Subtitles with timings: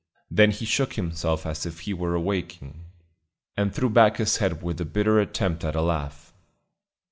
[0.31, 2.85] Then he shook himself as if he were awaking,
[3.55, 6.33] and threw back his head with a bitter attempt at a laugh.